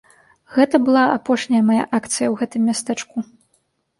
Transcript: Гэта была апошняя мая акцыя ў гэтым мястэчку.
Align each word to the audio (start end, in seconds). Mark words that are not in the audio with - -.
Гэта 0.53 0.79
была 0.85 1.01
апошняя 1.17 1.61
мая 1.67 1.85
акцыя 1.99 2.27
ў 2.29 2.35
гэтым 2.41 2.61
мястэчку. 2.69 3.17